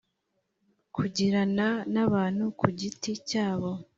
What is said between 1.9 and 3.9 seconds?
n abantu ku giti cyabo